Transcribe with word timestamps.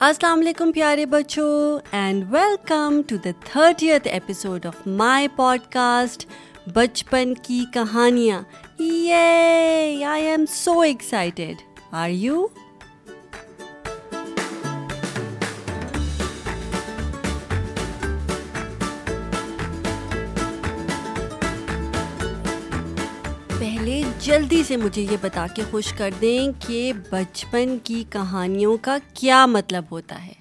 السلام 0.00 0.40
علیکم 0.40 0.70
پیارے 0.72 1.04
بچوں 1.06 1.78
and 1.92 2.24
welcome 2.30 3.00
to 3.08 3.16
the 3.24 3.30
thirtieth 3.44 4.06
episode 4.08 4.66
of 4.66 4.86
my 4.86 5.28
podcast 5.70 6.26
بچپن 6.74 7.32
کی 7.42 7.64
کہانیاں 7.74 8.38
I 8.80 10.26
am 10.26 10.44
so 10.48 10.80
excited 10.80 11.62
are 11.92 12.10
you 12.10 12.46
جلدی 24.28 24.62
سے 24.62 24.76
مجھے 24.76 25.02
یہ 25.02 25.16
بتا 25.20 25.46
کے 25.54 25.62
خوش 25.70 25.92
کر 25.92 26.10
دیں 26.20 26.48
کہ 26.66 26.92
بچپن 27.10 27.76
کی 27.84 28.04
کہانیوں 28.10 28.76
کا 28.82 28.96
کیا 29.14 29.46
مطلب 29.46 29.84
ہوتا 29.90 30.26
ہے۔ 30.26 30.32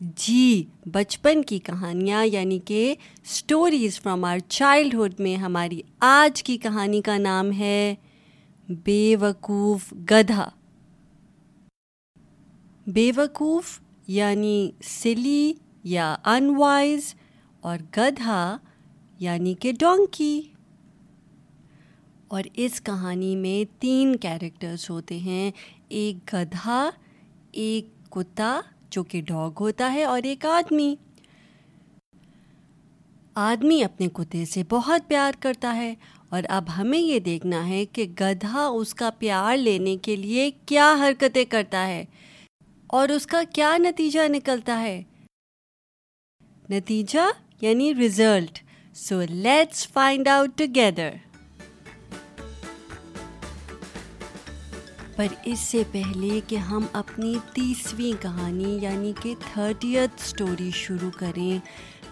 جی 0.00 0.64
بچپن 0.86 1.42
کی 1.42 1.58
کہانیاں 1.58 2.24
یعنی 2.26 2.58
کہ 2.58 2.94
اسٹوریز 3.22 4.00
فرام 4.00 4.24
آر 4.24 4.38
چائلڈہڈ 4.38 5.20
میں 5.20 5.36
ہماری 5.36 5.80
آج 6.00 6.42
کی 6.42 6.58
کہانی 6.58 7.02
کا 7.02 7.18
نام 7.18 7.52
ہے 7.52 7.94
بے 8.68 9.16
وقوف 9.20 9.92
گدھا۔ 10.10 10.48
بے 12.86 13.12
وقوف 13.16 13.80
یعنی 14.06 14.70
سلی 14.82 15.52
یا 15.84 16.16
انوائز 16.24 17.14
اور 17.60 17.78
گدھا 17.96 18.58
یعنی 19.18 19.54
کہ 19.54 19.72
ڈونکی 19.72 20.42
اور 22.28 22.42
اس 22.54 22.80
کہانی 22.80 23.36
میں 23.36 23.80
تین 23.80 24.16
کیریکٹرس 24.16 24.90
ہوتے 24.90 25.18
ہیں۔ 25.18 25.50
ایک 25.88 26.34
گدھا، 26.34 26.90
ایک 27.52 28.10
کتا 28.10 28.60
جو 28.90 29.04
کہ 29.04 29.22
ڈاگ 29.22 29.50
ہوتا 29.60 29.92
ہے 29.92 30.04
اور 30.04 30.22
ایک 30.22 30.46
آدمی۔ 30.46 30.96
آدمی 33.34 33.84
اپنے 33.84 34.08
کتے 34.12 34.44
سے 34.44 34.62
بہت 34.68 35.08
پیار 35.08 35.32
کرتا 35.40 35.76
ہے 35.76 35.94
اور 36.28 36.42
اب 36.48 36.64
ہمیں 36.76 36.98
یہ 36.98 37.18
دیکھنا 37.18 37.68
ہے 37.68 37.86
کہ 37.86 38.04
گدھا 38.20 38.66
اس 38.66 38.94
کا 38.94 39.10
پیار 39.18 39.56
لینے 39.56 39.96
کے 39.96 40.16
لیے 40.16 40.50
کیا 40.66 40.96
حرکتیں 41.00 41.44
کرتا 41.44 41.86
ہے 41.86 42.04
اور 42.86 43.08
اس 43.08 43.26
کا 43.26 43.42
کیا 43.52 43.76
نتیجہ 43.78 44.20
نکلتا 44.28 44.80
ہے۔ 44.80 45.02
نتیجہ 46.70 47.30
یعنی 47.60 47.94
result 47.94 48.58
so 48.94 49.22
let's 49.30 49.88
find 49.88 50.28
out 50.28 50.58
together 50.58 51.10
پر 55.16 55.26
اس 55.44 55.58
سے 55.58 55.82
پہلے 55.92 56.40
کہ 56.48 56.56
ہم 56.56 56.86
اپنی 56.92 57.34
تیسویں 57.54 58.22
کہانی 58.22 58.76
یعنی 58.82 59.12
کہ 59.22 59.34
تھرٹیتھ 59.42 60.22
اسٹوری 60.22 60.70
شروع 60.74 61.10
کریں، 61.18 61.58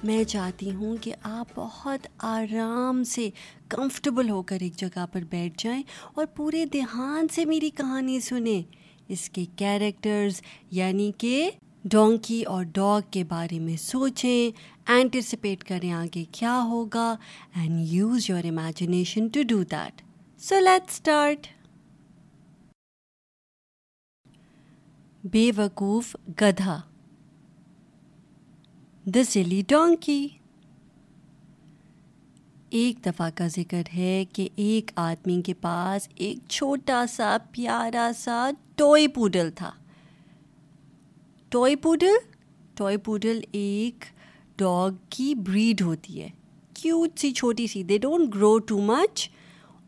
میں 0.05 0.23
چاہتی 0.25 0.71
ہوں 0.71 0.97
کہ 1.01 1.13
آپ 1.23 1.49
بہت 1.55 2.07
آرام 2.19 3.03
سے 3.05 3.29
کمفرٹیبل 3.69 4.31
ہو 4.31 4.43
کر 4.43 4.59
ایک 4.61 4.77
جگہ 4.77 5.05
پر 5.13 5.21
بیٹھ 5.31 5.63
جائیں 5.65 5.83
اور 6.15 6.27
پورے 6.37 6.65
دھیان 6.73 7.29
سے 7.33 7.45
میری 7.45 7.71
کہانی 7.71 8.21
سنیں۔ 8.21 8.63
اس 9.09 9.29
کے 9.31 9.45
کیریکٹرز 9.57 10.41
یعنی 10.71 11.11
کہ 11.19 11.51
ڈونکی 11.85 12.43
اور 12.43 12.65
ڈاگ 12.65 13.01
کے 13.11 13.25
بارے 13.25 13.59
میں 13.59 13.77
سوچیں 13.77 14.51
اینٹیسپیٹ 14.87 15.65
کریں 15.65 15.93
آگے 15.93 16.25
کیا 16.33 16.61
ہوگا 16.65 17.15
and 17.57 17.81
use 17.89 18.31
your 18.31 18.45
imagination 18.45 19.29
to 19.29 19.43
do 19.49 19.63
that 19.71 20.03
so 20.41 20.61
let 20.61 20.91
start 20.91 21.47
بے 25.25 25.51
وقوف 25.57 26.17
گدھا۔ 26.41 26.81
دا 29.07 29.25
سلی 29.25 29.63
ڈونکی 29.69 30.29
ایک 32.71 33.07
دفعہ 33.07 33.31
کا 33.35 33.49
ذکر 33.49 33.83
ہے 33.95 34.25
کہ 34.33 34.49
ایک 34.57 34.91
آدمی 34.97 35.43
کے 35.43 35.55
پاس 35.55 36.09
ایک 36.15 36.39
چھوٹا 36.49 37.05
سا 37.09 37.37
پیارا 37.53 38.11
سا 38.19 38.51
ٹوئی 38.75 39.09
پوڈل 39.09 39.51
تھا۔ 39.51 39.71
ٹوئی 41.49 41.77
پوڈل؟ 41.77 42.13
ٹوئی 42.75 42.97
پوڈل 42.97 43.41
ایک 43.53 44.05
ڈاگ 44.57 44.91
کی 45.09 45.35
بریڈ 45.35 45.83
ہوتی 45.83 46.23
ہے۔ 46.23 46.29
کیوٹ 46.75 47.19
سی، 47.19 47.33
چھوٹی 47.33 47.67
سی 47.67 47.83
دے 47.83 47.99
ڈونٹ 47.99 48.35
گرو 48.35 48.59
ٹو 48.59 48.79
مچ 48.79 49.31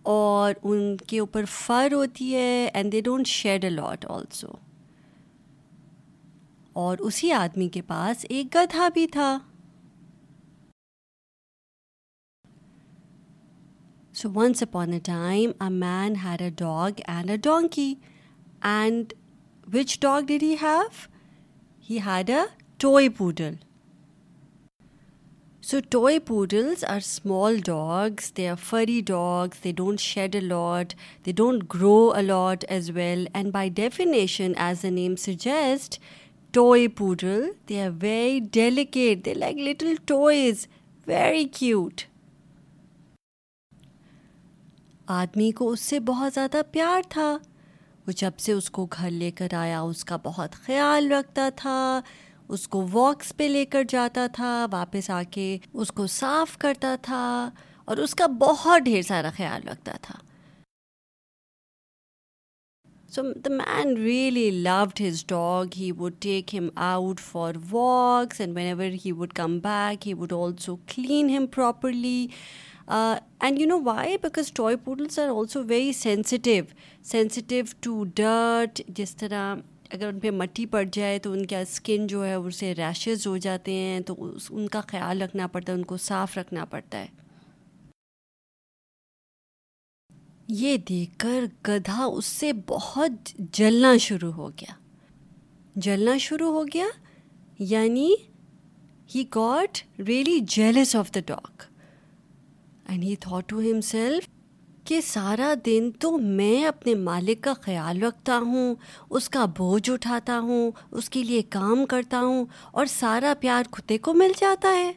اور 0.03 0.54
ان 0.62 0.97
کے 0.97 1.18
اوپر 1.18 1.44
فر 1.44 1.92
ہوتی 1.92 2.34
ہے 2.34 2.70
and 2.74 2.92
they 2.92 3.00
don't 3.00 3.26
shed 3.26 3.64
a 3.64 3.70
lot 3.70 4.06
also 4.06 4.48
اور 6.82 6.98
اسی 7.00 7.31
آدمی 7.32 7.69
کے 7.75 7.82
پاس 7.82 8.25
ایک 8.28 8.54
گدھا 8.54 8.88
بھی 8.94 9.06
تھا۔ 9.12 9.37
So 14.14 14.28
once 14.34 14.62
upon 14.62 14.92
a 14.92 14.98
time 15.04 15.50
a 15.60 15.69
man 15.75 16.15
had 16.25 16.42
a 16.42 16.50
dog 16.56 17.00
and 17.06 17.31
a 17.31 17.36
donkey 17.44 17.94
and 18.65 19.12
which 19.75 19.98
dog 20.00 20.22
did 20.26 20.42
he 20.42 20.54
have 20.62 20.82
he 21.91 21.98
had 22.06 22.31
a 22.31 22.42
toy 22.81 23.09
poodle 23.19 23.54
so 25.62 25.78
toy 25.91 26.19
poodles 26.26 26.84
are 26.84 26.97
small 26.97 27.56
dogs 27.66 28.36
they 28.36 28.48
are 28.48 28.56
furry 28.65 29.00
dogs 29.06 29.65
they 29.65 29.72
don't 29.72 30.00
shed 30.00 30.34
a 30.34 30.41
lot 30.41 30.94
they 31.26 31.32
don't 31.32 31.65
grow 31.75 31.97
a lot 32.16 32.65
as 32.69 32.91
well 32.94 33.26
and 33.32 33.53
by 33.53 33.70
definition 33.76 34.53
is 34.66 34.84
a 34.84 34.91
name 34.91 35.16
suggest 35.26 36.00
toy 36.56 36.88
poodle. 36.90 37.48
They 37.66 37.80
are 37.80 37.90
very 37.90 38.40
delicate. 38.40 39.24
They're 39.24 39.34
like 39.36 39.56
little 39.58 39.96
toys. 40.06 40.68
Very 41.06 41.46
cute. 41.60 42.06
آدمی 45.06 45.50
کو 45.50 45.68
اس 45.70 45.80
سے 45.80 45.98
بہت 46.00 46.34
زیادہ 46.34 46.60
پیار 46.72 47.02
تھا 47.08 47.36
وہ 48.06 48.12
جب 48.16 48.38
سے 48.38 48.52
اس 48.52 48.70
کو 48.70 48.86
گھر 48.86 49.10
لے 49.10 49.30
کر 49.30 49.54
آیا 49.54 49.80
اس 49.80 50.04
کا 50.04 50.16
بہت 50.22 50.54
خیال 50.64 51.12
رکھتا 51.12 51.48
تھا 51.56 52.00
اس 52.48 52.66
کو 52.68 52.86
واکس 52.92 53.36
پہ 53.36 53.44
لے 53.44 53.64
کر 53.64 53.84
جاتا 53.88 54.26
تھا 54.32 54.66
واپس 54.72 55.10
آ 55.10 55.22
کے 55.30 55.46
اس 55.72 55.92
کو 55.92 56.06
صاف 56.06 56.56
کرتا 56.58 56.94
تھا 57.02 57.50
اور 57.84 57.96
اس 57.96 58.14
کا 58.14 58.26
بہت 58.40 58.82
ڈھیر 58.82 59.02
سارا 59.02 59.30
خیال 59.36 59.68
رکھتا 59.68 59.92
تھا 60.02 60.18
So 63.16 63.32
the 63.44 63.49
man 63.49 63.94
really 63.94 64.50
loved 64.65 64.99
his 64.99 65.22
dog. 65.22 65.72
He 65.72 65.91
would 65.91 66.21
take 66.21 66.50
him 66.50 66.71
out 66.77 67.19
for 67.19 67.53
walks, 67.71 68.41
and 68.41 68.54
whenever 68.54 68.88
he 69.04 69.12
would 69.21 69.32
come 69.34 69.59
back, 69.59 70.04
he 70.04 70.12
would 70.12 70.32
also 70.32 70.81
clean 70.87 71.31
him 71.31 71.47
properly. 71.49 72.31
Uh, 72.87 73.21
and 73.41 73.59
you 73.59 73.66
know 73.66 73.78
why? 73.78 74.19
Because 74.19 74.50
toy 74.50 74.77
poodles 74.77 75.16
are 75.19 75.31
also 75.31 75.62
very 75.62 75.93
sensitive 75.93 76.75
sensitive 77.15 77.75
to 77.87 77.94
dirt. 78.21 78.81
جس 78.99 79.16
طرح 79.16 79.54
اگر 79.91 80.06
ان 80.09 80.19
پہ 80.21 80.31
مٹی 80.43 80.66
پڑ 80.66 80.84
جائے 80.93 81.19
تو 81.22 81.33
ان 81.33 81.47
کا 81.47 81.59
skin 81.59 82.06
جو 82.12 82.25
ہے 82.27 82.34
اسے 82.34 82.75
ریشز 82.75 83.27
ہو 83.27 83.37
جاتے 83.47 83.72
ہیں 83.72 84.00
تو 84.06 84.15
ان 84.50 84.69
کا 84.69 84.81
خیال 84.88 85.22
رکھنا 85.22 85.47
پڑتا 85.47 85.72
ہے 85.72 85.78
ان 85.78 85.84
کو 85.84 85.97
صاف 86.10 86.38
رکھنا 86.38 86.65
پڑتا 86.75 86.98
ہے 86.98 87.06
یہ 90.48 90.76
دیکھ 90.76 91.18
کر 91.18 91.44
گدھا 91.68 92.04
اس 92.04 92.24
سے 92.24 92.52
بہت 92.66 93.10
جلنا 93.52 93.96
شروع 93.96 94.32
ہو 94.32 94.48
گیا۔ 94.48 94.74
جلنا 95.76 96.16
شروع 96.16 96.52
ہو 96.52 96.64
گیا 96.64 96.86
یعنی 97.58 98.14
he 99.14 99.24
got 99.34 99.78
really 99.98 100.40
jealous 100.40 100.96
of 100.96 101.14
the 101.14 101.20
dog 101.26 101.62
and 102.88 103.04
he 103.04 103.16
thought 103.16 103.48
to 103.48 103.60
himself 103.80 104.28
کہ 104.84 105.00
سارا 105.00 105.54
دن 105.66 105.90
تو 105.98 106.18
میں 106.18 106.64
اپنے 106.64 106.94
مالک 106.94 107.40
کا 107.40 107.52
خیال 107.54 108.02
رکھتا 108.02 108.38
ہوں، 108.38 108.74
اس 109.10 109.28
کا 109.28 109.44
بوجھ 109.44 109.90
اٹھاتا 109.90 110.38
ہوں، 110.38 110.70
اس 110.91 111.10
کے 111.10 111.22
لیے 111.22 111.42
کام 111.42 111.86
کرتا 111.86 112.21
ہوں 112.21 112.44
اور 112.72 112.86
سارا 112.86 113.34
پیار 113.41 113.65
کتے 113.71 113.98
کو 113.98 114.15
مل 114.15 114.32
جاتا 114.41 114.68
ہے۔ 114.68 114.92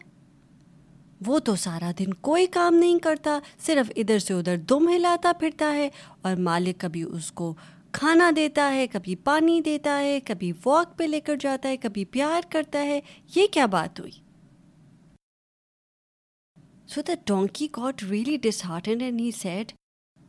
وہ 1.28 1.40
تو 1.40 1.56
سارا 1.56 1.92
دن 2.00 2.14
کوئی 2.14 2.46
کام 2.46 2.76
نہیں 2.76 3.00
کرتا، 3.00 3.40
صرف 3.60 3.92
ادھر 3.96 4.20
سے 4.20 4.34
ادھر 4.34 4.58
دم 4.58 4.88
ہلاتا 4.90 5.32
پھرتا 5.40 5.74
ہے 5.74 5.90
اور 6.22 6.36
مالک 6.36 6.80
کبھی 6.80 7.04
اس 7.04 7.32
کو 7.32 7.54
کھانا 7.92 8.32
دیتا 8.36 8.74
ہے، 8.74 8.88
کبھی 8.88 9.16
پانی 9.16 9.62
دیتا 9.62 10.00
ہے، 10.00 10.20
کبھی 10.20 10.52
واک 10.66 10.98
پہ 10.98 11.04
لے 11.04 11.20
کر 11.20 11.36
جاتا 11.36 11.70
ہے، 11.70 11.78
کبھی 11.78 12.06
پیار 12.06 12.42
کرتا 12.50 12.84
ہے۔ 12.84 13.00
یہ 13.36 13.48
کیا 13.52 13.66
بات 13.66 14.00
ہوئی؟ 14.00 14.12
So 16.88 17.02
the 17.08 17.14
donkey 17.26 17.68
got 17.78 18.04
really 18.04 18.38
disheartened 18.66 18.88
and 18.88 19.22
he 19.22 19.32
said 19.32 19.72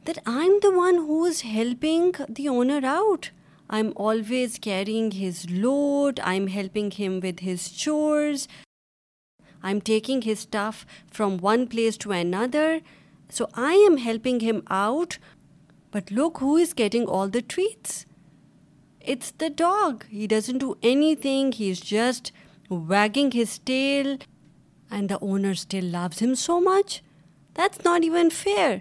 that 0.07 0.19
I 0.25 0.49
am 0.49 0.59
the 0.63 0.69
one 0.77 0.99
who 0.99 1.23
is 1.25 1.45
helping 1.45 2.23
the 2.29 2.47
owner 2.47 2.85
out 2.85 3.27
I 3.69 3.83
am 3.83 3.93
always 4.07 4.59
carrying 4.61 5.23
his 5.23 5.45
load 5.51 6.21
I 6.21 6.39
am 6.39 6.49
helping 6.49 6.91
him 6.99 7.19
with 7.23 7.43
his 7.47 7.71
chores 7.77 8.47
I 9.63 9.75
am 9.75 9.81
taking 9.85 10.21
his 10.27 10.39
stuff 10.39 10.85
from 11.17 11.37
one 11.43 11.67
place 11.67 11.99
to 11.99 12.11
another 12.35 12.77
so 13.33 13.45
I 13.63 13.83
am 13.83 13.97
helping 14.05 14.43
him 14.43 14.61
out 14.77 15.15
but 15.93 16.13
look 16.13 16.39
who 16.43 16.55
is 16.57 16.75
getting 16.79 17.09
all 17.09 17.33
the 17.35 17.39
treats 17.49 18.05
it's 19.07 19.33
the 19.41 19.49
dog 19.57 20.05
he 20.13 20.27
doesn't 20.31 20.59
do 20.59 20.75
any 20.81 21.15
thing 21.17 21.61
he 21.61 21.71
is 21.71 21.83
just 21.85 22.33
wagging 22.71 23.31
his 23.35 23.49
tail 23.51 24.15
and 24.91 25.11
the 25.11 25.15
owner 25.21 25.51
still 25.51 25.91
loves 25.93 26.23
him 26.23 26.35
so 26.39 26.61
much 26.61 27.01
that's 27.57 27.87
not 27.87 28.05
even 28.05 28.31
fair 28.35 28.77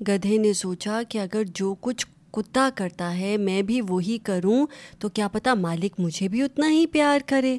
گدھے 0.00 0.36
نے 0.38 0.52
سوچا 0.52 1.00
کہ 1.08 1.18
اگر 1.18 1.42
جو 1.54 1.74
کچھ 1.80 2.06
کتا 2.30 2.68
کرتا 2.74 3.18
ہے، 3.18 3.36
میں 3.36 3.62
بھی 3.62 3.80
وہی 3.88 4.18
کروں۔ 4.18 4.66
تو 4.98 5.08
کیا 5.08 5.28
پتا 5.28 5.54
مالک 5.54 6.00
مجھے 6.00 6.28
بھی 6.28 6.42
اتنا 6.42 6.70
ہی 6.70 6.86
پیار 6.86 7.20
کرے۔ 7.26 7.58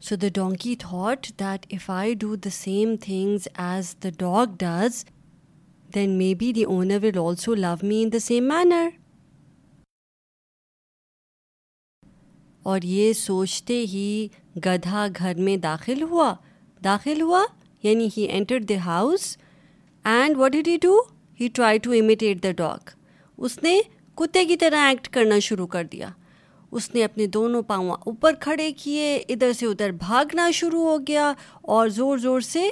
So 0.00 0.16
the 0.16 0.28
donkey 0.34 0.76
thought 0.76 1.26
that 1.40 1.66
if 1.68 1.90
I 1.90 2.14
do 2.14 2.34
the 2.36 2.50
same 2.50 2.94
things 3.00 3.48
as 3.58 3.96
the 4.04 4.08
dog 4.18 4.46
does 4.58 5.04
then 5.94 6.10
may 6.18 6.34
be 6.34 6.52
the 6.52 6.64
owner 6.64 6.98
will 7.02 7.18
also 7.18 7.54
love 7.54 7.74
me 7.82 8.02
in 8.02 8.12
the 8.12 8.18
same 8.18 8.48
manner 8.48 8.88
اور 12.62 12.80
یہ 12.82 13.12
سوچتے 13.12 13.84
ہی 13.92 14.28
گدھا 14.66 15.06
گھر 15.18 15.34
میں 15.38 15.56
داخل 15.56 16.02
ہوا۔ 16.02 16.34
داخل 16.84 17.20
ہوا 17.20 17.42
یعنی 17.82 18.08
he 18.16 18.22
enter 18.22 18.60
the 18.60 18.74
house 18.84 19.36
and 20.04 20.36
what 20.36 20.52
did 20.52 20.68
you 20.68 20.78
do 20.82 21.15
he 21.40 21.48
try 21.54 21.78
to 21.78 21.90
imitate 21.92 22.42
the 22.42 22.50
dog 22.56 22.90
اس 23.38 23.62
نے 23.62 23.80
کتے 24.18 24.44
کی 24.44 24.56
طرح 24.56 24.86
ایکٹ 24.86 25.08
کرنا 25.08 25.38
شروع 25.38 25.66
کر 25.66 25.84
دیا 25.84 26.08
اس 26.72 26.94
نے 26.94 27.04
اپنے 27.04 27.26
دونوں 27.26 27.62
پاؤں 27.62 27.90
اوپر 27.90 28.34
کھڑے 28.40 28.70
کیے 28.72 29.16
ادھر 29.28 29.52
سے 29.52 29.66
ادھر 29.66 29.90
بھاگنا 29.90 30.50
شروع 30.50 30.82
ہو 30.82 30.96
گیا 31.08 31.32
اور 31.62 31.88
زور 31.88 32.18
زور 32.18 32.40
سے 32.40 32.68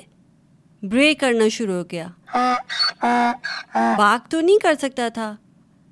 برے 0.83 1.15
کرنا 1.15 1.49
شروع 1.49 1.75
ہو 1.75 1.83
گیا 1.91 2.09
باغ 3.99 4.19
تو 4.31 4.41
نہیں 4.41 4.59
کر 4.63 4.75
سکتا 4.79 5.09
تھا 5.15 5.35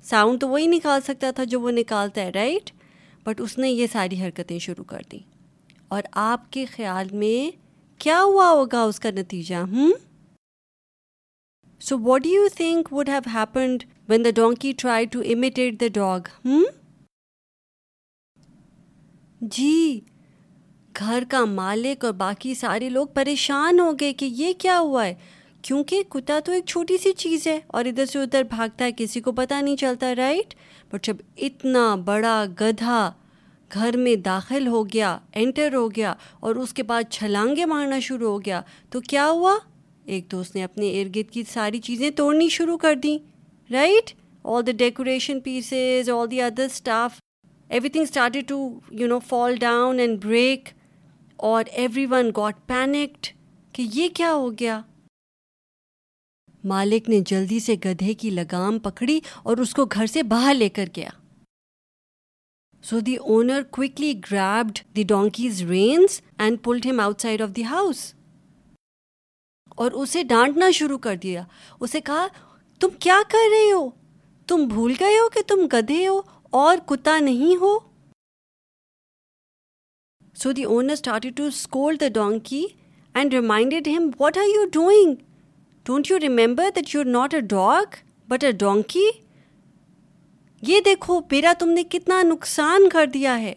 ساؤنڈ 0.05 0.41
تو 0.41 0.47
وہی 0.49 0.67
نکال 0.67 1.01
سکتا 1.01 1.31
تھا 1.31 1.43
جو 1.43 1.59
وہ 1.61 1.71
نکالتا 1.71 2.21
ہے 2.21 2.29
رائٹ 2.29 2.71
بٹ 3.25 3.41
اس 3.41 3.57
نے 3.57 3.69
یہ 3.69 3.87
ساری 3.91 4.21
حرکتیں 4.23 4.57
شروع 4.59 4.83
کر 4.83 5.01
دیں 5.11 5.19
اور 5.87 6.01
آپ 6.11 6.51
کے 6.51 6.65
خیال 6.65 7.15
میں 7.15 7.57
کیا 7.97 8.21
ہوا 8.23 8.49
ہوگا 8.49 8.81
اس 8.81 8.99
کا 8.99 9.09
نتیجہ 9.11 9.55
ہوں 9.55 9.91
so 11.83 11.97
what 11.99 12.23
do 12.23 12.29
you 12.29 12.47
think 12.55 12.93
would 12.93 13.09
have 13.09 13.29
happened 13.33 13.83
when 14.09 14.25
the 14.25 14.29
donkey 14.35 14.71
try 14.77 15.05
to 15.05 15.21
imitate 15.33 15.79
the 15.81 15.87
dog 15.93 16.27
ہوں 16.45 16.63
جی 19.41 19.99
گھر 20.95 21.23
کا 21.29 21.43
مالک 21.45 22.05
اور 22.05 22.13
باقی 22.13 22.53
سارے 22.55 22.89
لوگ 22.89 23.07
پریشان 23.13 23.79
ہو 23.79 23.91
گئے 23.99 24.13
کہ 24.13 24.25
یہ 24.25 24.53
کیا 24.59 24.77
ہوا 24.79 25.05
ہے۔ 25.05 25.13
کیونکہ 25.61 26.03
کتا 26.09 26.39
تو 26.45 26.51
ایک 26.51 26.65
چھوٹی 26.65 26.97
سی 26.97 27.11
چیز 27.17 27.47
ہے 27.47 27.59
اور 27.67 27.85
ادھر 27.85 28.05
سے 28.05 28.19
ادھر 28.19 28.43
بھاگتا 28.49 28.85
ہے، 28.85 28.91
کسی 28.97 29.21
کو 29.21 29.31
پتہ 29.31 29.53
نہیں 29.53 29.75
چلتا 29.77 30.13
رائٹ 30.15 30.53
بٹ 30.91 31.05
جب 31.05 31.17
اتنا 31.37 31.83
بڑا 32.05 32.43
گدھا 32.61 33.11
گھر 33.71 33.97
میں 33.97 34.15
داخل 34.15 34.67
ہو 34.67 34.83
گیا 34.87 35.17
انٹر 35.33 35.75
ہو 35.75 35.87
گیا 35.91 36.13
اور 36.39 36.55
اس 36.55 36.73
کے 36.73 36.83
بعد 36.83 37.11
چھلانگیں 37.11 37.65
مارنا 37.65 37.99
شروع 37.99 38.29
ہو 38.31 38.41
گیا، 38.45 38.61
تو 38.89 39.01
کیا 39.01 39.29
ہوا؟ 39.29 39.57
ایک 40.05 40.31
دوست 40.31 40.55
نے 40.55 40.63
اپنے 40.63 41.01
ارد 41.01 41.15
گرد 41.15 41.31
کی 41.31 41.43
ساری 41.43 41.79
چیزیں 41.79 42.09
توڑنی 42.09 42.49
شروع 42.49 42.77
کر 42.77 42.95
دیں 42.95 43.17
right 43.73 44.11
all 44.43 44.67
the 44.67 44.71
decoration 44.71 45.39
pieces 45.39 46.09
all 46.09 46.31
the 46.31 46.41
other 46.41 46.65
stuff 46.65 47.19
everything 47.89 48.03
started 48.03 48.47
to 48.47 48.79
you 48.91 49.07
know 49.07 49.19
fall 49.19 49.55
down 49.55 49.99
and 49.99 50.25
break 50.25 50.69
اور 51.35 51.63
ایوری 51.71 52.05
ون 52.05 52.31
گاٹ 52.37 52.55
پینکڈ 52.67 53.27
کہ 53.73 53.85
یہ 53.93 54.07
کیا 54.15 54.33
ہو 54.33 54.51
گیا۔ 54.51 54.81
مالک 56.63 57.09
نے 57.09 57.19
جلدی 57.25 57.59
سے 57.59 57.75
گدھے 57.85 58.13
کی 58.13 58.29
لگام 58.29 58.79
پکڑی 58.79 59.19
اور 59.43 59.57
اس 59.57 59.73
کو 59.73 59.85
گھر 59.85 60.05
سے 60.05 60.23
باہر 60.23 60.53
لے 60.53 60.69
کر 60.69 60.85
گیا۔ 60.95 61.09
So 62.83 62.99
the 62.99 63.15
owner 63.15 63.61
quickly 63.69 64.13
grabbed 64.31 64.79
the 64.95 65.03
donkey's 65.03 65.61
reins 65.61 66.21
and 66.37 66.57
pulled 66.63 66.85
him 66.85 66.99
outside 67.21 67.41
of 67.41 67.49
the 67.55 67.63
house 67.63 68.13
اور 69.75 69.91
اسے 69.91 70.23
ڈانٹنا 70.23 70.71
شروع 70.71 70.97
کر 70.97 71.15
دیا۔ 71.15 71.43
اسے 71.79 72.01
کہا، 72.01 72.27
تم 72.79 72.87
کیا 72.99 73.21
کر 73.31 73.49
رہے 73.51 73.71
ہو؟ 73.71 73.89
تم 74.47 74.67
بھول 74.67 74.93
گئے 74.99 75.19
ہو 75.19 75.29
کہ 75.29 75.41
تم 75.47 75.67
گدھے 75.73 76.07
ہو 76.07 76.21
اور 76.49 76.77
کتا 76.85 77.19
نہیں 77.19 77.55
ہو؟ 77.61 77.79
So 80.35 80.51
the 80.51 80.63
owner 80.63 80.91
start 80.91 81.25
to 81.35 81.43
scold 81.43 81.99
the 82.01 82.07
donkey 82.07 82.65
and 83.13 83.33
reminded 83.33 83.87
him 83.87 84.09
what 84.19 84.37
are 84.37 84.43
you 84.43 84.65
doing 84.73 85.15
don't 85.83 86.11
you 86.11 86.19
remember 86.19 86.69
that 86.75 86.95
you 86.95 87.01
are 87.01 87.05
not 87.05 87.33
a 87.33 87.41
dog 87.41 87.95
but 88.27 88.43
a 88.43 88.51
donkey 88.51 89.09
یہ 90.61 90.79
دیکھو 90.79 91.19
میرا 91.31 91.53
تم 91.59 91.69
نے 91.69 91.83
کتنا 91.83 92.21
نقصان 92.23 92.89
کر 92.89 93.05
دیا 93.05 93.39
ہے۔ 93.41 93.53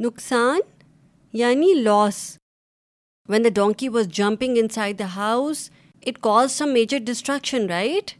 نقصان 0.00 0.60
یعنی 1.32 1.72
loss 1.74 2.37
when 3.28 3.44
the 3.44 3.48
donkey 3.48 3.88
was 3.88 4.08
jumping 4.08 4.56
inside 4.68 4.98
the 4.98 5.04
house 5.04 5.70
it 6.06 6.18
caused 6.20 6.52
some 6.52 6.72
major 6.72 6.98
destruction 6.98 7.66
right 7.66 8.10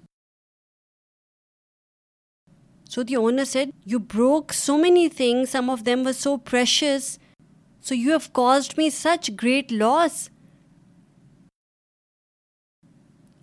so 2.90 3.02
the 3.02 3.14
owner 3.14 3.44
said 3.44 3.68
you 3.86 3.98
broke 3.98 4.52
so 4.52 4.76
many 4.78 5.08
thing 5.08 5.44
some 5.44 5.70
of 5.70 5.80
them 5.86 6.06
was 6.06 6.16
so 6.16 6.36
precious 6.36 7.18
so 7.82 7.94
you 7.94 8.10
have 8.10 8.18
caused 8.32 8.74
me 8.76 8.90
such 8.90 9.30
great 9.42 9.72
loss 9.72 10.28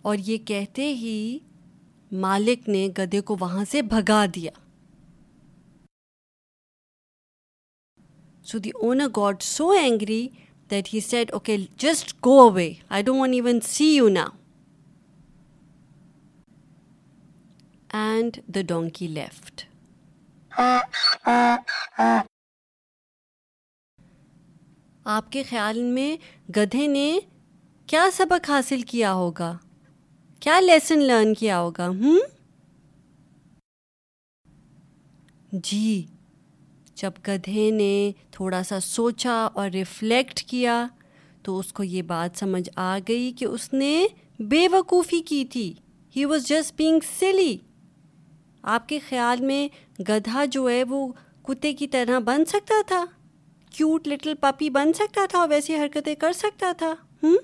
اور 0.02 0.16
یہ 0.18 0.38
کہتے 0.38 0.94
ہی 0.94 1.40
مالک 2.12 2.70
نے 2.70 2.88
گدے 2.98 3.22
کو 3.22 3.38
وہاں 3.40 3.66
سے 3.72 3.82
بھگا 3.82 4.26
دیا۔ 4.36 4.52
So 8.44 8.58
the 8.58 8.70
owner 8.70 9.08
got 9.16 9.42
so 9.42 9.70
angry 9.70 10.28
that 10.70 10.94
he 10.94 11.00
said 11.00 11.34
okay 11.34 11.58
just 11.78 12.16
go 12.26 12.40
away 12.42 12.74
I 12.90 13.04
don't 13.04 13.20
want 13.20 13.34
even 13.34 13.60
see 13.62 13.86
you 13.86 14.10
نا 14.10 14.28
اینڈ 17.94 18.38
دا 18.48 18.62
ڈونکی 18.68 19.08
لیفٹ 19.08 19.62
آپ 25.06 25.32
کے 25.32 25.44
خیال 25.44 25.82
میں 25.84 26.16
گدھے 26.58 26.88
نے 26.88 27.20
کیا 27.88 28.10
سبق 28.14 28.50
حاصل 28.50 28.82
کیا 28.82 29.14
ہوگا 29.14 29.58
کیا 30.42 30.60
لیسن 30.60 31.00
لرن 31.00 31.34
کیا 31.34 31.60
ہوگا 31.60 31.88
ہوں 31.88 32.20
جی 35.52 36.06
جب 36.95 37.11
گدھے 37.28 37.71
نے 37.71 38.11
تھوڑا 38.31 38.64
سا 38.64 38.80
سوچا 38.80 39.47
اور 39.54 39.69
ریفلیکٹ 39.69 40.44
کیا، 40.44 40.87
تو 41.44 41.59
اس 41.59 41.73
کو 41.73 41.83
یہ 41.83 42.02
بات 42.02 42.40
سمجھ 42.40 42.69
آ 42.75 42.99
گئی 43.07 43.31
کہ 43.31 43.45
اس 43.45 43.73
نے 43.73 44.07
بے 44.40 44.68
وقوفی 44.68 45.19
کی 45.19 45.45
تھی۔ 45.45 45.73
He 46.16 46.25
was 46.25 46.47
just 46.47 46.75
being 46.78 46.99
silly 47.19 47.57
آپ 48.61 48.90
کے 48.90 48.99
خیال 49.09 49.42
میں 49.42 49.68
گدھا 50.02 50.45
جو 50.45 50.69
ہے 50.69 50.83
وہ 50.83 51.14
کتے 51.44 51.73
کی 51.73 51.87
طرح 51.87 52.19
بن 52.19 52.45
سکتا 52.45 52.81
تھا؟ 52.87 53.06
کیوٹ 53.69 54.07
لٹل 54.07 54.33
پپی 54.40 54.69
بن 54.69 54.94
سکتا 54.94 55.25
تھا 55.30 55.40
اور 55.40 55.49
ویسی 55.49 55.75
حرکتیں 55.75 56.16
کر 56.16 56.33
سکتا 56.33 56.71
تھا۔ 56.78 56.94
ہوں 57.23 57.37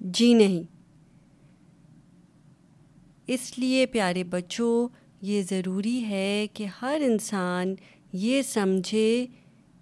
جی 0.00 0.34
نہیں۔ 0.34 0.62
اس 3.26 3.58
لیے 3.58 3.86
پیارے 3.86 4.24
بچوں 4.24 4.88
یہ 5.22 5.42
ضروری 5.42 6.04
ہے 6.04 6.46
کہ 6.54 6.66
ہر 6.82 7.00
انسان 7.04 7.74
یہ 8.12 8.42
سمجھے 8.42 9.26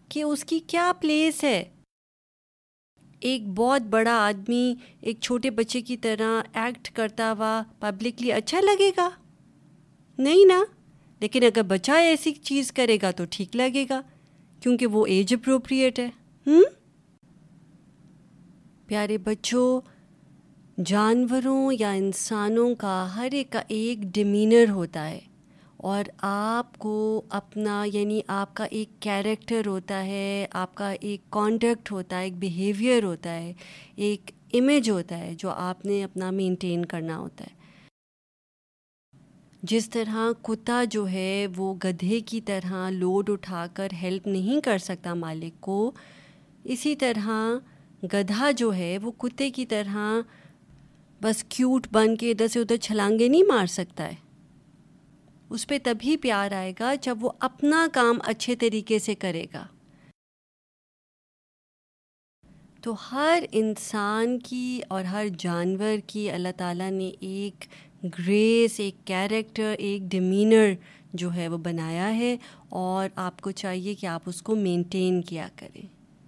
کہ 0.09 0.23
اس 0.23 0.45
کی 0.45 0.59
کیا 0.59 0.93
پلیس 1.01 1.45
ہے۔ 1.45 1.65
ایک 3.21 3.49
بہت 3.49 3.83
بڑا 3.83 4.13
آدمی 4.13 4.75
ایک 5.01 5.21
چھوٹے 5.21 5.51
بچے 5.51 5.81
کی 5.81 5.97
طرح 5.97 6.43
ایکٹ 6.53 6.91
کرتا 6.91 7.33
ہوا 7.33 7.63
پبلکلی 7.81 8.33
اچھا 8.33 8.61
لگے 8.61 8.91
گا؟ 8.97 9.11
نہیں 10.19 10.47
نا؟ 10.47 10.65
لیکن 11.21 11.43
اگر 11.43 11.63
بچہ 11.63 11.93
ایسی 11.93 12.33
چیز 12.33 12.73
کرے 12.73 12.99
گا 13.03 13.11
تو 13.11 13.25
ٹھیک 13.31 13.57
لگے 13.57 13.85
گا، 13.91 14.01
کیونکہ 14.61 14.87
وہ 14.87 15.07
ایج 15.07 15.35
اپروپریٹ 15.35 15.99
ہے۔ 15.99 16.11
ہم؟ 16.47 16.63
پیارے 18.87 19.19
بچوں 19.19 19.81
جانوروں 20.85 21.73
یا 21.79 21.91
انسانوں 21.91 22.75
کا 22.75 23.17
ہر 23.17 23.29
ایک 23.33 23.51
کا 23.51 23.63
ایک 23.69 23.99
ڈیمینر 23.99 24.71
ہوتا 24.71 25.11
ہے 25.11 25.21
اور 25.77 26.05
آپ 26.23 26.79
کو 26.79 27.23
اپنا 27.29 27.85
یعنی 27.93 28.21
آپ 28.27 28.55
کا 28.55 28.65
ایک 28.65 28.89
کیریکٹر 29.01 29.67
ہوتا 29.67 30.05
ہے، 30.05 30.47
آپ 30.51 30.75
کا 30.75 30.91
ایک 30.91 31.21
کانڈکٹ 31.31 31.93
ہوتا 31.93 32.19
ہے، 32.19 32.25
ایک 32.25 32.39
بیہیویئر 32.39 33.05
ہوتا 33.05 33.35
ہے، 33.35 33.53
ایک 33.97 34.31
امیج 34.53 34.91
ہوتا 34.91 35.19
ہے 35.19 35.35
جو 35.39 35.51
آپ 35.51 35.85
نے 35.87 36.05
اپنا 36.05 36.31
مینٹین 36.31 36.85
کرنا 36.85 37.19
ہوتا 37.19 37.45
ہے۔ 37.45 37.55
جس 39.63 39.91
طرح 39.91 40.33
کتا 40.43 40.85
جو 40.91 41.09
ہے 41.09 41.47
وہ 41.57 41.75
گدھے 41.85 42.21
کی 42.21 42.41
طرح 42.41 42.91
لوڈ 42.91 43.31
اٹھا 43.31 43.67
کر 43.75 43.89
ہیلپ 44.03 44.27
نہیں 44.27 44.61
کر 44.61 44.79
سکتا 44.79 45.15
مالک 45.15 45.61
کو، 45.61 45.93
اسی 46.65 46.97
طرح 46.97 47.29
گدھا 48.13 48.51
جو 48.51 48.75
ہے 48.75 48.99
وہ 49.03 49.11
کتے 49.11 49.51
کی 49.51 49.67
طرح 49.67 50.21
بس 51.23 51.45
کیوٹ 51.45 51.87
بن 51.93 52.17
کے 52.17 52.31
ادھر 52.31 52.49
سے 52.49 52.61
ادھر 52.61 52.77
چھلانگے 52.77 53.29
نہیں 53.29 53.43
مار 53.43 53.67
سکتا 53.67 54.05
ہے۔ 54.05 54.15
اس 55.51 55.67
پہ 55.67 55.79
تبھی 55.83 56.17
پیار 56.17 56.53
آئے 56.53 56.73
گا 56.81 56.95
جب 57.01 57.19
وہ 57.21 57.31
اپنا 57.41 57.87
کام 57.93 58.19
اچھے 58.25 58.57
طریقے 58.57 58.99
سے 58.99 59.15
کرے 59.15 59.47
گا۔ 59.55 59.67
تو 62.81 62.95
ہر 63.13 63.45
انسان 63.53 64.39
کی 64.39 64.81
اور 64.89 65.05
ہر 65.05 65.27
جانور 65.39 65.97
کی 66.07 66.31
اللہ 66.31 66.49
تعالیٰ 66.57 66.91
نے 66.91 67.13
ایک 67.21 67.65
گریس، 68.19 68.81
ایک 68.81 68.95
کیریکٹر، 69.05 69.75
ایک 69.79 70.03
ڈیمینر 70.03 70.73
جو 71.13 71.35
ہے 71.35 71.49
وہ 71.49 71.59
بنایا 71.59 72.17
ہے 72.17 72.37
اور 72.69 73.09
آپ 73.17 73.41
کو 73.41 73.51
چاہیے 73.51 73.95
کہ 73.95 74.07
آپ 74.07 74.23
اس 74.27 74.43
کو 74.43 74.57
مینٹین 74.57 75.23
کیا 75.23 75.49
کریں۔ 75.57 75.83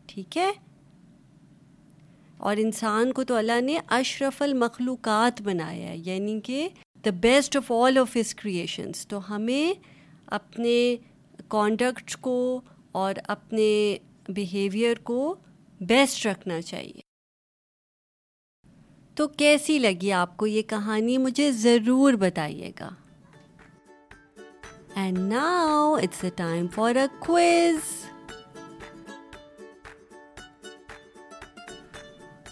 ٹھیک 0.07 0.37
ہے؟ 0.37 0.53
اور 2.39 2.57
انسان 2.57 3.13
کو 3.13 3.25
تو 3.25 3.35
اللہ 3.35 3.61
نے 3.61 3.79
اشرف 3.89 4.43
المخلوقات 4.43 5.43
بنایا 5.43 5.89
ہے 5.89 5.97
یعنی 5.97 6.41
کہ 6.41 6.69
the 7.05 7.11
best 7.11 7.57
of 7.57 7.73
all 7.73 7.99
of 7.99 8.17
his 8.17 8.35
creations 8.35 9.09
تو 9.09 9.35
ہمیں 9.35 9.81
اپنے 10.27 10.97
کانڈکٹ 11.49 12.17
کو 12.17 12.61
اور 12.93 13.15
اپنے 13.29 13.97
بیہیویئر 14.29 14.95
کو 15.03 15.35
بیسٹ 15.81 16.27
رکھنا 16.27 16.63
چاہیے۔ 16.63 17.01
تو 19.15 19.29
کیسی 19.29 19.79
لگی 19.79 20.13
آپ 20.13 20.37
کو 20.37 20.47
یہ 20.47 20.63
کہانی؟ 20.63 21.19
مجھے 21.19 21.53
ضرور 21.53 22.13
بتائیے 22.13 22.73
گا۔ 22.81 22.91
And 24.95 25.19
now 25.19 25.95
it's 25.95 26.25
a 26.25 26.31
time 26.37 26.67
for 26.75 26.95
a 26.95 27.07
quiz 27.19 27.81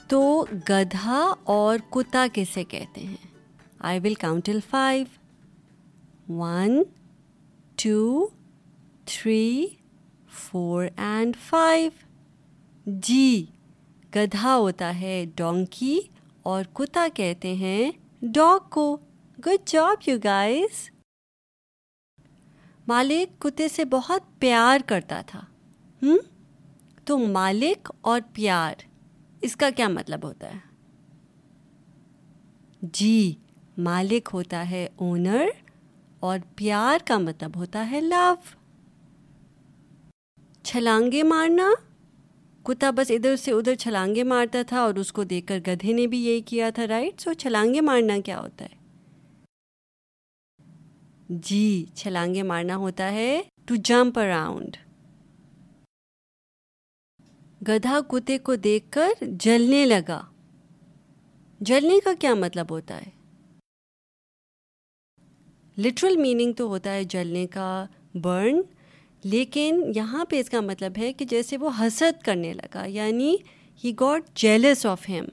تو 0.08 0.46
گدھا 0.68 1.34
اور 1.44 1.78
کتا 1.90 2.26
کسے 2.32 2.64
کہتے 2.64 3.00
ہیں؟ 3.00 3.26
I 3.78 4.00
will 4.04 4.14
count till 4.14 4.58
five 4.70 5.06
one 6.28 6.82
two 7.76 8.26
three 9.04 9.66
four 10.32 10.84
and 10.96 11.36
five 11.36 11.90
جی 12.86 13.46
گدھا 14.14 14.56
ہوتا 14.56 15.00
ہے 15.00 15.24
ڈونکی 15.34 16.00
اور 16.42 16.64
کتا 16.64 17.06
کہتے 17.14 17.54
ہیں 17.54 17.90
ڈاگ 18.22 18.68
کو۔ 18.70 18.96
گڈ 19.46 19.68
جاب 19.68 20.08
یو 20.08 20.18
گائز 20.24 20.90
مالک 22.88 23.40
کتے 23.40 23.68
سے 23.68 23.84
بہت 23.84 24.22
پیار 24.38 24.78
کرتا 24.86 25.20
تھا۔ 25.26 25.40
ہوں 26.02 26.18
تو 27.04 27.18
مالک 27.18 27.92
اور 28.00 28.20
پیار۔ 28.32 28.74
اس 29.42 29.56
کا 29.56 29.70
کیا 29.70 29.88
مطلب 29.88 30.24
ہوتا 30.24 30.54
ہے؟ 30.54 30.58
جی 32.82 33.34
مالک 33.78 34.28
ہوتا 34.32 34.70
ہے 34.70 34.88
اونر 34.96 35.46
اور 36.20 36.38
پیار 36.56 36.98
کا 37.06 37.18
مطلب 37.18 37.56
ہوتا 37.56 37.90
ہے 37.90 38.00
لو 38.00 38.34
چھلانگے 40.62 41.22
مارنا، 41.22 41.70
کتا 42.62 42.90
بس 42.90 43.10
ادھر 43.10 43.36
سے 43.36 43.52
ادھر 43.52 43.74
چھلانگے 43.74 44.22
مارتا 44.22 44.62
تھا 44.68 44.80
اور 44.80 44.94
اس 44.94 45.12
کو 45.12 45.24
دیکھ 45.24 45.46
کر 45.46 45.58
گدھے 45.66 45.92
نے 45.92 46.06
بھی 46.06 46.24
یہی 46.24 46.40
کیا 46.40 46.70
تھا 46.70 46.86
رائٹ 46.86 47.20
سو 47.20 47.32
چھلانگے 47.32 47.80
مارنا 47.80 48.18
کیا 48.24 48.40
ہوتا 48.40 48.64
ہے؟ 48.64 48.74
جی 51.28 51.84
چھلانگے 51.94 52.42
مارنا 52.42 52.76
ہوتا 52.76 53.10
ہے 53.12 53.42
ٹو 53.66 53.74
جمپ 53.84 54.18
اراؤنڈ 54.18 54.76
گدھا 57.68 58.00
کتے 58.08 58.38
کو 58.38 58.54
دیکھ 58.54 58.84
کر 58.90 59.08
جلنے 59.20 59.86
لگا۔ 59.86 60.24
جلنے 61.60 62.00
کا 62.04 62.10
کیا 62.18 62.34
مطلب 62.34 62.66
ہوتا 62.70 63.00
ہے؟ 63.00 63.10
لٹرل 65.78 66.16
میننگ 66.16 66.52
تو 66.52 66.66
ہوتا 66.66 66.92
ہے 66.92 67.04
جلنے 67.04 67.46
کا 67.46 67.86
برن 68.14 68.60
لیکن 69.24 69.92
یہاں 69.96 70.24
پہ 70.24 70.40
اس 70.40 70.50
کا 70.50 70.60
مطلب 70.60 70.92
ہے 70.98 71.12
کہ 71.12 71.24
جیسے 71.24 71.56
وہ 71.56 71.70
حسد 71.80 72.22
کرنے 72.22 72.52
لگا 72.52 72.84
یعنی 72.84 73.36
he 73.84 73.92
got 74.00 74.22
jealous 74.34 74.86
of 74.86 75.08
him 75.08 75.24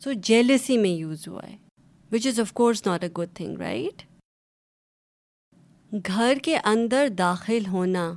so 0.00 0.12
jealousy 0.12 0.78
میں 0.78 0.90
یوز 0.90 1.28
ہوا 1.28 1.42
ہے 1.48 1.56
which 2.12 2.26
is 2.26 2.40
of 2.40 2.52
course 2.52 2.86
not 2.86 3.02
a 3.02 3.10
good 3.10 3.28
thing 3.34 3.58
right 3.58 4.02
گھر 6.06 6.38
کے 6.42 6.56
اندر 6.56 7.08
داخل 7.08 7.66
ہونا۔ 7.66 8.12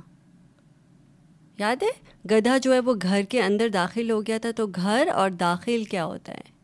یاد 1.58 1.82
ہے؟ 1.82 2.07
گدھا 2.24 2.58
جو 2.58 2.72
ہے 2.72 2.80
وہ 2.80 2.94
گھر 3.02 3.22
کے 3.28 3.42
اندر 3.42 3.68
داخل 3.68 4.10
ہو 4.10 4.20
گیا 4.26 4.38
تھا 4.38 4.50
تو 4.56 4.66
گھر 4.66 5.08
اور 5.14 5.30
داخل 5.30 5.84
کیا 5.84 6.04
ہوتا 6.04 6.32
ہے؟ 6.32 6.56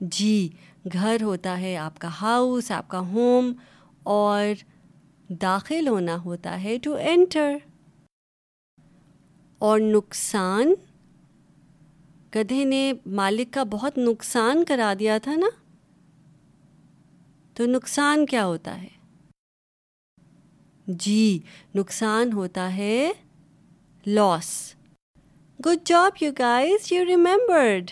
جی 0.00 0.48
گھر 0.92 1.16
ہوتا 1.22 1.60
ہے، 1.60 1.76
آپ 1.76 1.98
کا 1.98 2.08
ہاؤس 2.20 2.70
آپ 2.70 2.88
کا 2.88 3.00
ہوم 3.00 3.52
اور 4.02 4.62
داخل 5.40 5.88
ہونا 5.88 6.16
ہوتا 6.24 6.62
ہے 6.62 6.78
ٹو 6.82 6.96
انٹر 7.00 7.56
اور 9.58 9.80
نقصان؟ 9.80 10.74
گدھے 12.34 12.64
نے 12.64 12.92
مالک 13.06 13.52
کا 13.52 13.62
بہت 13.62 13.98
نقصان 13.98 14.64
کرا 14.64 14.94
دیا 14.98 15.18
تھا 15.18 15.34
نا؟ 15.36 15.48
تو 17.54 17.66
نقصان 17.66 18.26
کیا 18.26 18.46
ہوتا 18.46 18.82
ہے؟ 18.82 18.97
جی 20.88 21.38
نقصان 21.74 22.32
ہوتا 22.32 22.76
ہے۔ 22.76 23.12
Loss 24.06 24.74
good 25.66 25.78
job 25.84 26.22
you 26.22 26.32
guys 26.38 26.92
you 26.92 27.04
remembered 27.04 27.90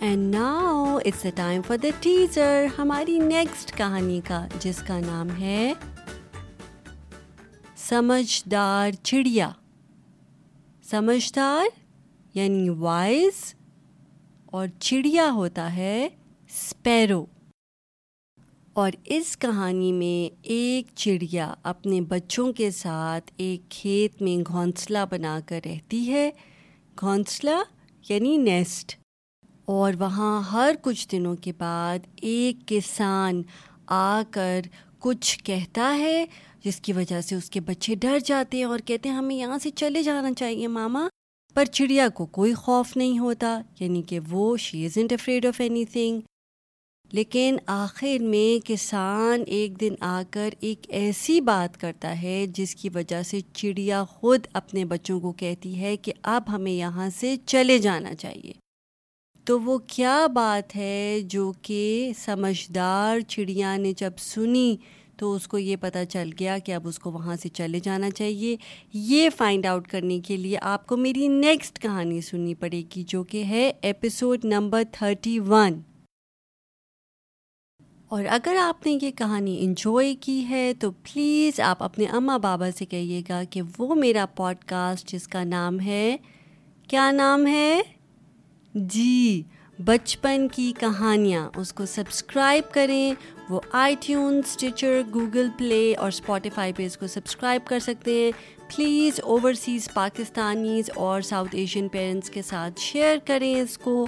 and 0.00 0.34
now 0.34 0.96
it's 0.96 1.24
a 1.24 1.30
time 1.34 1.62
for 1.62 1.76
the 1.76 1.88
teaser 2.00 2.66
ہماری 2.78 3.18
نیکسٹ 3.18 3.76
کہانی 3.76 4.20
کا، 4.28 4.46
جس 4.60 4.82
کا 4.86 5.00
نام 5.00 5.30
ہے 5.40 5.72
سمجھدار 7.76 8.90
چڑیا۔ 9.02 9.50
سمجھدار 10.90 11.64
یعنی 12.34 12.68
وائز 12.68 13.54
اور 14.46 14.68
چڑیا 14.80 15.30
ہوتا 15.30 15.76
ہے 15.76 16.08
اسپیرو 16.48 17.24
اور 18.74 18.92
اس 19.04 19.36
کہانی 19.36 19.92
میں 19.92 20.38
ایک 20.42 20.86
چڑیا 20.94 21.54
اپنے 21.62 22.00
بچوں 22.00 22.52
کے 22.52 22.70
ساتھ 22.70 23.32
ایک 23.36 23.68
کھیت 23.68 24.22
میں 24.22 24.36
گھونسلہ 24.46 24.98
بنا 25.10 25.40
کر 25.46 25.60
رہتی 25.64 26.12
ہے۔ 26.12 26.30
گھونسلہ 27.00 27.62
یعنی 28.08 28.36
نیسٹ۔ 28.36 28.96
اور 29.64 29.92
وہاں 29.98 30.42
ہر 30.42 30.74
کچھ 30.82 31.08
دنوں 31.08 31.34
کے 31.34 31.52
بعد 31.58 31.98
ایک 32.20 32.68
کسان 32.68 33.42
آ 33.86 34.22
کر 34.30 34.60
کچھ 34.98 35.44
کہتا 35.44 35.96
ہے، 35.98 36.26
جس 36.64 36.80
کی 36.80 36.92
وجہ 36.92 37.20
سے 37.20 37.34
اس 37.34 37.50
کے 37.50 37.60
بچے 37.60 37.94
ڈر 37.94 38.18
جاتے 38.18 38.56
ہیں 38.56 38.64
اور 38.64 38.78
کہتے 38.78 39.08
ہیں، 39.08 39.16
ہمیں 39.16 39.36
یہاں 39.36 39.58
سے 39.58 39.70
چلے 39.70 40.02
جانا 40.02 40.32
چاہیے 40.32 40.66
ماما۔ 40.66 41.08
پر 41.54 41.64
چڑیا 41.64 42.08
کو 42.08 42.26
کوئی 42.26 42.54
خوف 42.54 42.96
نہیں 42.96 43.18
ہوتا 43.18 43.60
یعنی 43.80 44.02
کہ 44.02 44.18
وہ 44.30 44.56
she 44.56 44.84
is 44.84 44.92
ain't 44.96 45.12
afraid 45.12 45.46
of 45.46 45.60
anything 45.84 46.20
لیکن 47.12 47.56
آخر 47.66 48.22
میں 48.22 48.66
کسان 48.66 49.42
ایک 49.46 49.80
دن 49.80 49.94
آ 50.00 50.22
کر 50.30 50.54
ایک 50.60 50.86
ایسی 50.88 51.40
بات 51.40 51.80
کرتا 51.80 52.22
ہے 52.22 52.46
جس 52.46 52.74
کی 52.74 52.88
وجہ 52.94 53.22
سے 53.22 53.40
چڑیا 53.52 54.04
خود 54.04 54.46
اپنے 54.52 54.84
بچوں 54.84 55.20
کو 55.20 55.32
کہتی 55.32 55.80
ہے 55.80 55.96
کہ 55.96 56.12
اب 56.22 56.42
ہمیں 56.48 56.72
یہاں 56.72 57.08
سے 57.16 57.36
چلے 57.46 57.78
جانا 57.78 58.14
چاہیے۔ 58.14 58.52
تو 59.44 59.60
وہ 59.60 59.78
کیا 59.86 60.26
بات 60.26 60.76
ہے 60.76 61.20
جو 61.24 61.52
کہ 61.62 62.12
سمجھدار 62.18 63.20
چڑیا 63.20 63.76
نے 63.76 63.92
جب 63.96 64.10
سنی 64.18 64.76
تو 65.16 65.32
اس 65.32 65.48
کو 65.48 65.58
یہ 65.58 65.76
پتہ 65.80 65.98
چل 66.08 66.30
گیا 66.40 66.58
کہ 66.58 66.72
اب 66.72 66.88
اس 66.88 66.98
کو 66.98 67.12
وہاں 67.12 67.36
سے 67.42 67.48
چلے 67.48 67.80
جانا 67.80 68.10
چاہیے۔ 68.10 68.56
یہ 68.92 69.30
فائنڈ 69.36 69.66
آؤٹ 69.66 69.88
کرنے 69.88 70.20
کے 70.20 70.36
لیے 70.36 70.58
آپ 70.62 70.86
کو 70.86 70.96
میری 70.96 71.28
نیکسٹ 71.28 71.78
کہانی 71.78 72.20
سننی 72.20 72.54
پڑے 72.54 72.82
گی 72.96 73.04
جو 73.06 73.24
کہ 73.24 73.44
ہے 73.44 73.72
ایپیسوڈ 73.82 74.44
نمبر 74.44 74.82
تھرٹی 74.92 75.38
ون 75.38 75.80
اور 78.14 78.24
اگر 78.28 78.56
آپ 78.56 78.86
نے 78.86 78.98
یہ 79.02 79.10
کہانی 79.10 79.56
انجوائے 79.60 80.14
کی 80.14 80.48
ہے 80.48 80.72
تو 80.80 80.90
پلیز 80.90 81.60
آپ 81.60 81.82
اپنے 81.82 82.04
اماں 82.04 82.38
بابا 82.38 82.70
سے 82.78 82.84
کہیے 82.84 83.22
گا 83.28 83.42
کہ 83.50 83.62
وہ 83.78 83.94
میرا 83.94 84.26
پوڈ 84.26 84.64
کاسٹ 84.64 85.08
جس 85.08 85.28
کا 85.28 85.44
نام 85.44 85.80
ہے، 85.80 86.16
کیا 86.88 87.10
نام 87.10 87.46
ہے؟ 87.46 87.82
جی 88.74 89.42
بچپن 89.78 90.48
کی 90.48 90.72
کہانیاں۔ 90.80 91.50
اس 91.56 91.72
کو 91.72 91.86
سبسکرائب 91.86 92.74
کریں۔ 92.74 93.14
وہ 93.50 93.60
آئی 93.72 93.94
ٹیون 94.00 94.40
اسٹیچر 94.46 95.02
گوگل 95.14 95.48
پلے 95.58 95.94
اور 95.94 96.08
اسپوٹیفائی 96.08 96.72
پہ 96.72 96.86
اس 96.86 96.96
کو 96.96 97.06
سبسکرائب 97.06 97.66
کر 97.66 97.78
سکتے 97.78 98.12
ہیں۔ 98.12 98.60
پلیز 98.76 99.20
اوورسیز 99.22 99.88
پاکستانیز 99.94 100.90
اور 100.94 101.20
ساؤتھ 101.20 101.54
ایشین 101.54 101.88
پیرنٹس 101.88 102.30
کے 102.30 102.42
ساتھ 102.42 102.80
شیئر 102.80 103.16
کریں 103.26 103.60
اس 103.60 103.78
کو۔ 103.78 104.06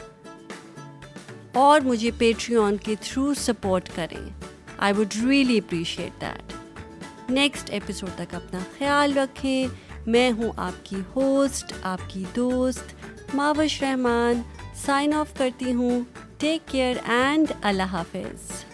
اور 1.57 1.81
مجھے 1.81 2.11
پیٹری 2.19 2.57
آن 2.57 2.77
کے 2.77 2.95
تھرو 3.01 3.35
سپورٹ 3.35 3.89
کریں۔ 3.95 4.29
I 4.79 4.95
would 4.99 5.15
really 5.27 5.59
appreciate 5.59 6.21
that 6.21 6.53
next 7.31 7.71
episode 7.71 8.11
تک 8.17 8.35
اپنا 8.35 8.59
خیال 8.79 9.19
رکھیں۔ 9.19 9.67
میں 10.07 10.31
ہوں 10.31 10.53
آپ 10.57 10.85
کی 10.85 10.97
ہوسٹ 11.17 11.73
آپ 11.83 11.99
کی 12.09 12.25
دوست 12.37 12.85
ماوش 13.35 13.83
رحمان۔ 13.83 14.43
سائن 14.75 15.15
آف 15.15 15.39
کرتی 15.39 15.73
ہوں۔ 15.73 16.01
ٹیک 16.39 16.69
کیئر 16.69 16.95
اینڈ 17.05 17.53
اللہ 17.63 17.83
حافظ۔ 17.83 18.66